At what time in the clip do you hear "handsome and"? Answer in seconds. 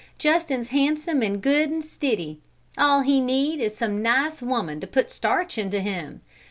0.69-1.39